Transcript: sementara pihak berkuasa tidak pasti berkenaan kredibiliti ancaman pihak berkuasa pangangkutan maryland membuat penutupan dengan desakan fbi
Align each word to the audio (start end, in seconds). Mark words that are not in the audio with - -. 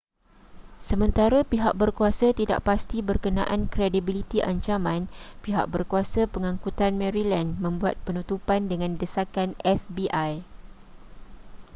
sementara 0.89 1.39
pihak 1.51 1.73
berkuasa 1.81 2.27
tidak 2.39 2.59
pasti 2.67 2.97
berkenaan 3.09 3.61
kredibiliti 3.73 4.39
ancaman 4.51 5.01
pihak 5.45 5.65
berkuasa 5.73 6.21
pangangkutan 6.33 6.93
maryland 7.01 7.49
membuat 7.65 7.95
penutupan 8.05 8.61
dengan 8.71 8.91
desakan 9.01 9.49
fbi 9.81 10.31